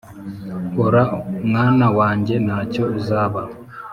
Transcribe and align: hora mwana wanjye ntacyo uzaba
hora 0.75 1.03
mwana 1.47 1.87
wanjye 1.97 2.35
ntacyo 2.45 2.83
uzaba 2.99 3.41